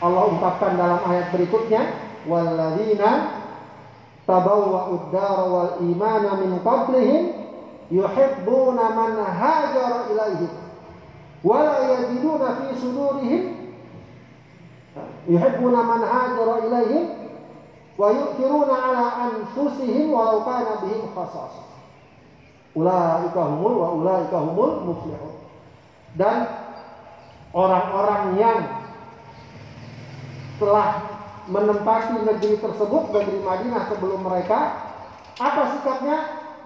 [0.00, 1.82] Allah ungkapkan dalam ayat berikutnya,
[2.24, 3.40] "Walladzina
[4.24, 7.22] tabawwa'ud dar wal imana min qablihim
[7.92, 10.52] yuhibbuna man hajara ilaihim
[11.44, 13.42] wa la yajiduna fi sudurihim
[15.28, 17.04] yuhibbuna man hajara ilaihim
[18.00, 21.68] wa yu'thiruna ala anfusihim walau kana bihim khasasah.
[22.72, 25.34] Ulaika humul wa ulaika humul muflihun.
[26.16, 26.48] Dan
[27.52, 28.79] orang-orang yang
[30.60, 30.88] telah
[31.48, 34.58] menempati negeri tersebut negeri Madinah sebelum mereka
[35.40, 36.16] apa sikapnya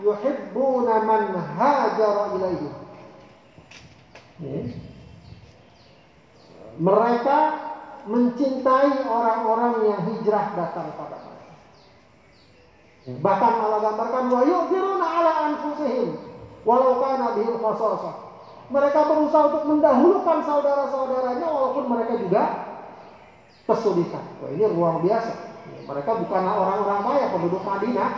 [0.03, 2.69] yuhibbuna man hajara ilaihi
[6.75, 7.39] mereka
[8.05, 11.53] mencintai orang-orang yang hijrah datang pada mereka.
[13.23, 16.19] Bahkan Allah gambarkan wa yu'thiruna ala anfusihim
[16.67, 18.15] walau kana bihim khasasah.
[18.75, 22.43] Mereka berusaha untuk mendahulukan saudara-saudaranya walaupun mereka juga
[23.65, 24.25] kesulitan.
[24.41, 25.33] Wah, ini luar biasa.
[25.85, 28.11] Mereka bukanlah orang-orang kaya, penduduk Madinah.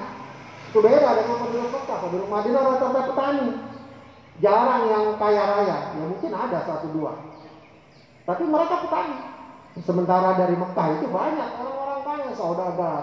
[0.71, 1.99] Itu beda dengan penduduk Mekah.
[2.03, 3.49] Penduduk Madinah rata-rata petani.
[4.39, 5.77] Jarang yang kaya raya.
[5.97, 7.17] Ya mungkin ada satu dua.
[8.27, 9.17] Tapi mereka petani.
[9.83, 13.03] Sementara dari Mekah itu banyak orang-orang kaya saudagar.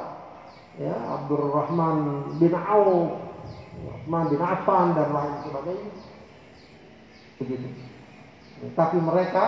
[0.74, 3.14] Ya, Abdurrahman bin Auf,
[3.78, 5.92] Uthman bin Affan dan lain sebagainya.
[7.38, 7.68] Begitu.
[8.74, 9.44] Tapi mereka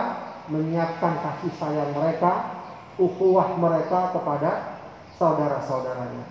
[0.46, 2.55] menyiapkan kasih sayang mereka,
[2.96, 4.80] ukhuwah mereka kepada
[5.20, 6.24] saudara-saudaranya.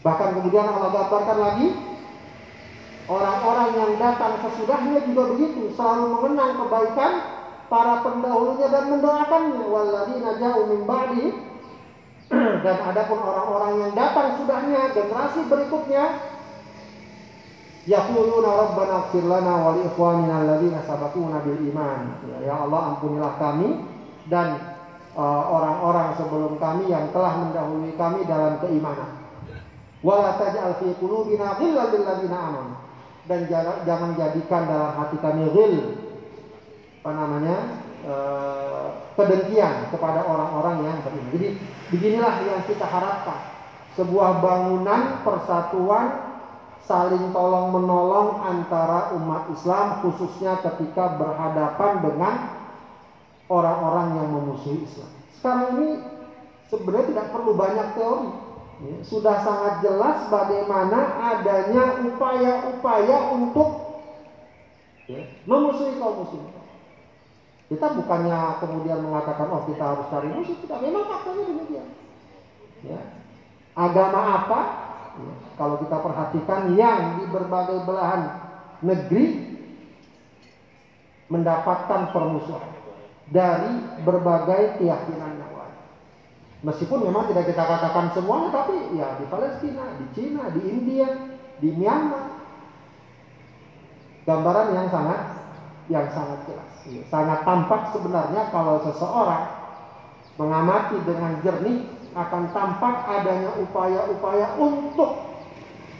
[0.00, 1.68] Bahkan kemudian Allah gambarkan lagi
[3.10, 7.12] orang-orang yang datang sesudahnya juga begitu, selalu mengenang kebaikan
[7.70, 9.62] para pendahulunya dan mendoakannya.
[9.66, 11.24] Walladzina ja'u min ba'di.
[12.64, 16.22] Dan adapun orang-orang yang datang sudahnya generasi berikutnya
[17.90, 22.22] yaquluna rabbana ighfir lana wa li ikhwanina alladzina sabaquna bil iman.
[22.46, 23.82] Ya, Allah ampunilah kami
[24.30, 24.78] dan
[25.18, 29.10] orang-orang uh, sebelum kami yang telah mendahului kami dalam keimanan.
[30.00, 31.76] Fi qulubina lil
[33.28, 33.40] dan
[33.86, 35.74] jangan jadikan dalam hati kami ghil
[37.00, 37.58] apa namanya
[38.04, 38.14] e,
[39.16, 41.32] kedengkian kepada orang-orang yang beriman.
[41.32, 41.48] Jadi
[41.88, 43.40] beginilah yang kita harapkan.
[43.96, 46.28] Sebuah bangunan persatuan
[46.84, 52.34] saling tolong menolong antara umat Islam khususnya ketika berhadapan dengan
[53.50, 55.10] orang-orang yang memusuhi Islam.
[55.34, 55.90] Sekarang ini
[56.70, 58.30] sebenarnya tidak perlu banyak teori.
[58.80, 63.68] Ya, sudah sangat jelas bagaimana adanya upaya-upaya untuk
[65.04, 66.56] ya, memusuhi kaum muslimin.
[67.68, 70.80] Kita bukannya kemudian mengatakan oh kita harus cari musuh, tidak.
[70.80, 71.86] Memang faktanya demikian.
[72.88, 73.00] Ya.
[73.76, 74.60] Agama apa?
[75.20, 75.32] Ya.
[75.60, 78.32] Kalau kita perhatikan yang di berbagai belahan
[78.80, 79.24] negeri
[81.28, 82.79] mendapatkan permusuhan
[83.30, 85.76] dari berbagai keyakinan yang lain.
[86.66, 91.08] Meskipun memang tidak kita katakan semuanya, tapi ya di Palestina, di Cina, di India,
[91.62, 92.26] di Myanmar,
[94.26, 95.20] gambaran yang sangat
[95.90, 96.70] yang sangat jelas.
[97.10, 99.46] Sangat tampak sebenarnya kalau seseorang
[100.38, 101.84] mengamati dengan jernih
[102.16, 105.30] akan tampak adanya upaya-upaya untuk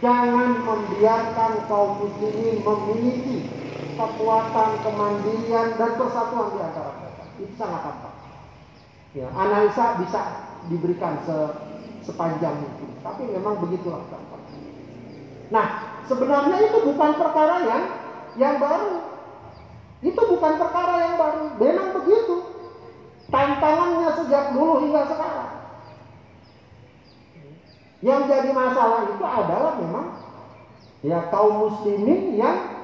[0.01, 3.47] jangan membiarkan kaum muslimin memiliki
[3.95, 7.10] kekuatan kemandirian dan persatuan di antara mereka.
[7.41, 8.15] Itu sangat tampak.
[9.17, 10.21] Ya, analisa bisa
[10.69, 11.37] diberikan se
[12.01, 14.41] sepanjang mungkin, tapi memang begitulah tampak.
[15.51, 15.67] Nah,
[16.07, 17.83] sebenarnya itu bukan perkara yang
[18.39, 18.95] yang baru.
[20.01, 21.45] Itu bukan perkara yang baru.
[21.61, 22.37] Memang begitu.
[23.29, 25.51] Tantangannya sejak dulu hingga sekarang.
[28.01, 30.07] Yang jadi masalah itu adalah memang
[31.05, 32.81] ya kaum muslimin yang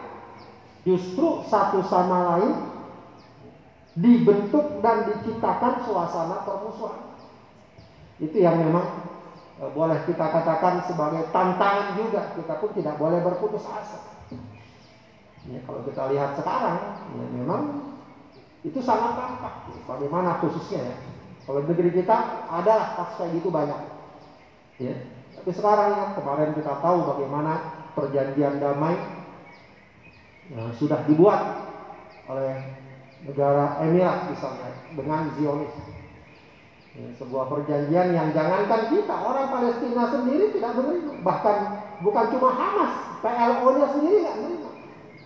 [0.85, 2.76] justru satu sama lain
[3.97, 7.17] dibentuk dan diciptakan suasana permusuhan.
[8.21, 9.09] Itu yang memang
[9.57, 12.37] e, boleh kita katakan sebagai tantangan juga.
[12.37, 14.29] Kita pun tidak boleh berputus asa.
[15.47, 16.79] Ya, kalau kita lihat sekarang,
[17.17, 17.63] ya memang
[18.67, 19.71] itu sangat tampak.
[19.87, 20.97] Bagaimana khususnya ya,
[21.47, 23.79] Kalau negeri kita adalah kasus gitu banyak.
[24.83, 24.99] Ya.
[25.39, 27.53] Tapi sekarang ya, kemarin kita tahu bagaimana
[27.95, 28.99] perjanjian damai
[30.51, 31.71] ya, sudah dibuat
[32.27, 32.83] oleh
[33.27, 35.75] negara Emirat misalnya dengan Zionis.
[36.97, 41.21] Ya, sebuah perjanjian yang jangankan kita, orang Palestina sendiri tidak menerima.
[41.21, 41.57] Bahkan
[42.01, 44.71] bukan cuma Hamas, PLO-nya sendiri nggak menerima.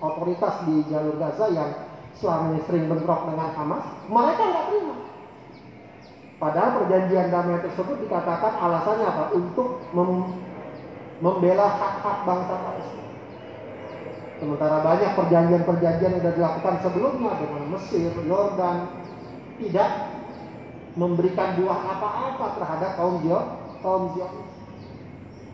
[0.00, 1.70] Otoritas di jalur Gaza yang
[2.18, 4.96] selama ini sering bentrok dengan Hamas, mereka nggak terima.
[6.40, 9.24] Padahal perjanjian damai tersebut dikatakan alasannya apa?
[9.36, 10.10] Untuk mem
[11.20, 13.09] membela hak-hak bangsa Palestina.
[14.40, 18.88] Sementara banyak perjanjian-perjanjian yang sudah dilakukan sebelumnya dengan Mesir, Yordan,
[19.60, 19.90] tidak
[20.96, 23.46] memberikan buah apa-apa terhadap kaum Zion,
[23.84, 24.50] kaum Zionis.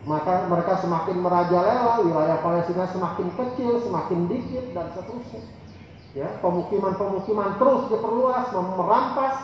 [0.07, 5.43] Maka mereka semakin merajalela, wilayah Palestina semakin kecil, semakin dikit dan seterusnya.
[6.15, 9.35] Ya, pemukiman-pemukiman terus diperluas, merampas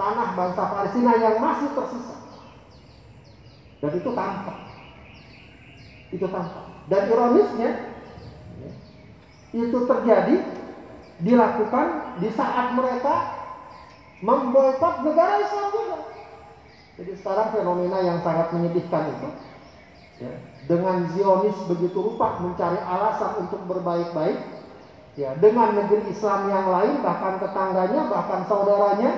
[0.00, 2.16] tanah bangsa Palestina yang masih tersisa.
[3.84, 4.58] Dan itu tampak.
[6.08, 6.64] Itu tampak.
[6.88, 7.70] Dan ironisnya,
[9.56, 10.36] itu terjadi
[11.24, 13.14] dilakukan di saat mereka
[14.20, 15.96] memboikot negara Islam juga.
[16.96, 19.28] Jadi sekarang fenomena yang sangat menyedihkan itu
[20.24, 20.32] ya,
[20.64, 24.40] dengan Zionis begitu rupa mencari alasan untuk berbaik-baik
[25.16, 29.12] ya dengan negeri Islam yang lain bahkan tetangganya bahkan saudaranya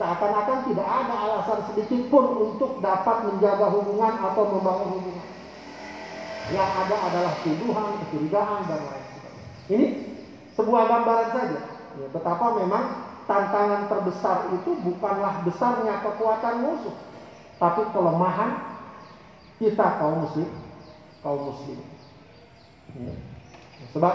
[0.00, 5.28] seakan-akan tidak ada alasan sedikit pun untuk dapat menjaga hubungan atau membangun hubungan.
[6.48, 8.97] Yang ada adalah tuduhan, kecurigaan dan lain
[9.68, 9.86] ini
[10.56, 11.60] sebuah gambaran saja
[11.96, 12.84] ya, betapa memang
[13.28, 16.96] tantangan terbesar itu bukanlah besarnya kekuatan musuh,
[17.60, 18.80] tapi kelemahan
[19.60, 20.48] kita kaum muslim,
[21.20, 21.78] kaum muslim.
[22.96, 23.12] Ya.
[23.92, 24.14] Sebab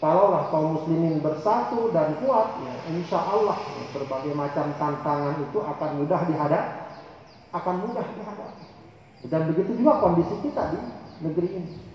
[0.00, 5.90] kalaulah kaum muslimin bersatu dan kuat, ya, insya Allah ya, berbagai macam tantangan itu akan
[6.00, 6.64] mudah dihadap,
[7.52, 8.50] akan mudah dihadap.
[9.26, 10.80] Dan begitu juga kondisi kita di
[11.20, 11.85] negeri ini.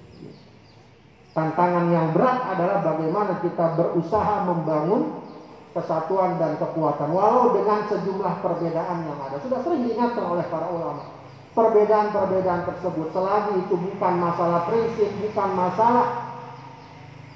[1.32, 5.24] Tantangan yang berat adalah bagaimana kita berusaha membangun
[5.72, 9.40] kesatuan dan kekuatan walau dengan sejumlah perbedaan yang ada.
[9.40, 11.08] Sudah sering diingatkan oleh para ulama.
[11.56, 16.32] Perbedaan-perbedaan tersebut selagi itu bukan masalah prinsip, bukan masalah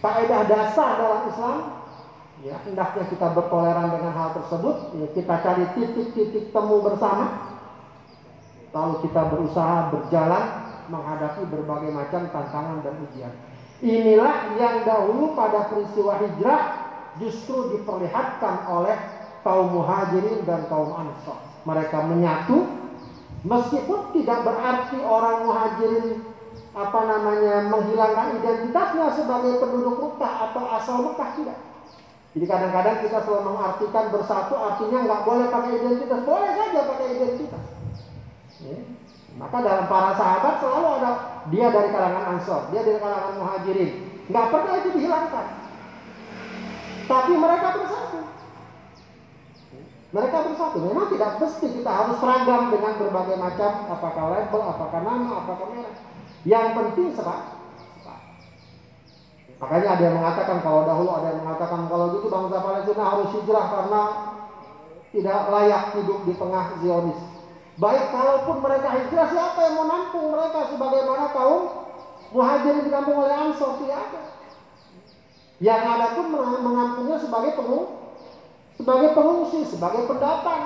[0.04, 1.58] kaidah dasar dalam Islam,
[2.43, 4.76] ya hendaknya kita bertoleran dengan hal tersebut.
[5.00, 7.56] Ya, kita cari titik-titik temu bersama,
[8.76, 10.43] lalu kita berusaha berjalan
[10.91, 13.34] menghadapi berbagai macam tantangan dan ujian.
[13.84, 16.61] Inilah yang dahulu pada peristiwa hijrah
[17.19, 18.95] justru diperlihatkan oleh
[19.43, 21.36] kaum muhajirin dan kaum ansor.
[21.67, 22.63] Mereka menyatu
[23.43, 26.23] meskipun tidak berarti orang muhajirin
[26.76, 31.59] apa namanya menghilangkan identitasnya sebagai penduduk Mekah atau asal Mekah tidak.
[32.36, 37.63] Jadi kadang-kadang kita selalu mengartikan bersatu artinya nggak boleh pakai identitas, boleh saja pakai identitas.
[38.59, 38.80] Ya.
[39.36, 41.11] Maka dalam para sahabat selalu ada
[41.54, 43.91] dia dari kalangan Ansor, dia dari kalangan Muhajirin.
[44.26, 45.48] Nggak pernah itu dihilangkan.
[47.06, 48.20] Tapi mereka bersatu.
[50.10, 50.78] Mereka bersatu.
[50.82, 55.96] Memang tidak mesti kita harus seragam dengan berbagai macam apakah label, apakah nama, apakah merek.
[56.46, 57.39] Yang penting sebab.
[59.56, 63.66] Makanya ada yang mengatakan kalau dahulu ada yang mengatakan kalau gitu bangsa Palestina harus hijrah
[63.72, 64.02] karena
[65.16, 67.34] tidak layak hidup di tengah Zionis.
[67.76, 71.63] Baik kalaupun mereka hijrah siapa yang mau nampung mereka sebagaimana kaum
[72.32, 74.21] muhajirin dikampung oleh Ansor tidak ada.
[75.59, 76.26] Yang ada pun
[76.63, 77.95] mengampungnya sebagai pengungsi,
[78.80, 80.63] sebagai pengungsi, sebagai pendatang.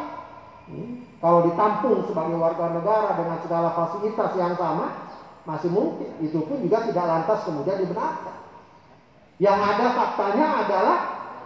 [0.69, 1.05] Hmm.
[1.17, 5.09] Kalau ditampung sebagai warga negara dengan segala fasilitas yang sama,
[5.49, 6.09] masih mungkin.
[6.21, 8.37] Itu pun juga tidak lantas kemudian dibenarkan.
[9.41, 10.97] Yang ada faktanya adalah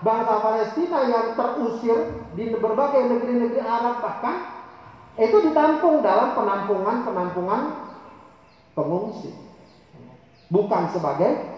[0.04, 1.98] bangsa Palestina yang terusir
[2.36, 4.53] di berbagai negeri-negeri Arab bahkan
[5.14, 7.62] itu ditampung dalam penampungan-penampungan
[8.74, 9.30] pengungsi.
[10.50, 11.54] Bukan sebagai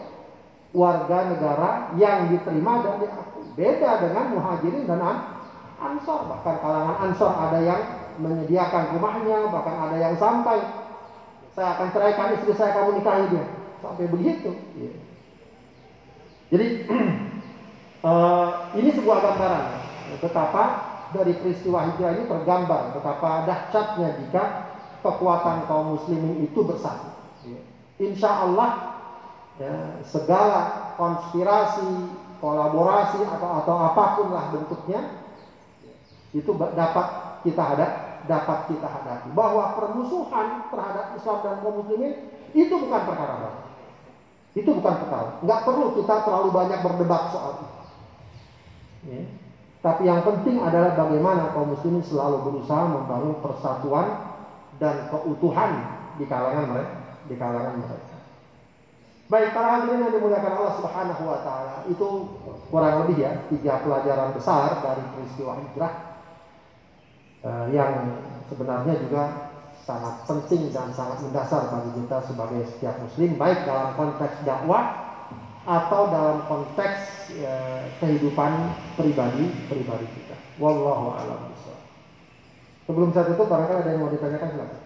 [0.76, 3.48] warga negara yang diterima dan diakui.
[3.56, 5.00] Beda dengan muhajirin dan
[5.80, 6.28] ansor.
[6.28, 7.82] Bahkan kalangan ansor ada yang
[8.20, 10.60] menyediakan rumahnya, bahkan ada yang sampai
[11.56, 13.46] saya akan ceraikan istri saya kamu nikahi dia.
[13.80, 14.52] Sampai begitu.
[16.52, 16.68] Jadi
[18.04, 18.50] uh,
[18.80, 19.66] ini sebuah gambaran
[20.20, 20.64] betapa
[21.14, 24.44] dari peristiwa hijrah ini tergambar betapa dahsyatnya jika
[25.06, 27.14] kekuatan kaum muslimin itu bersatu.
[28.02, 29.00] Insya Allah
[29.62, 32.10] ya, segala konspirasi,
[32.42, 35.22] kolaborasi atau atau apa pun lah bentuknya
[36.36, 37.08] itu dapat
[37.48, 37.92] kita hadap,
[38.28, 39.30] dapat kita hadapi.
[39.32, 42.14] Bahwa permusuhan terhadap Islam dan kaum muslimin
[42.52, 43.62] itu bukan perkara baru.
[44.56, 45.30] Itu bukan perkara.
[45.40, 47.68] Nggak perlu kita terlalu banyak berdebat soal itu.
[49.06, 49.45] Ya.
[49.86, 54.18] Tapi yang penting adalah bagaimana kaum muslimin selalu berusaha membangun persatuan
[54.82, 55.86] dan keutuhan
[56.18, 56.98] di kalangan mereka,
[57.30, 58.18] di kalangan mereka.
[59.30, 62.10] Baik para hadirin yang dimuliakan Allah Subhanahu wa taala, itu
[62.74, 65.94] kurang lebih ya tiga pelajaran besar dari peristiwa hijrah
[67.46, 67.94] eh, yang
[68.50, 69.24] sebenarnya juga
[69.86, 75.05] sangat penting dan sangat mendasar bagi kita sebagai setiap muslim baik dalam konteks dakwah
[75.66, 80.38] atau dalam konteks ya, kehidupan pribadi pribadi kita.
[80.62, 81.52] Wallahu a'lam
[82.86, 84.85] Sebelum saya tutup, barangkali ada yang mau ditanyakan silakan.